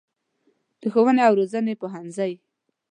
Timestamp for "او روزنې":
1.27-1.73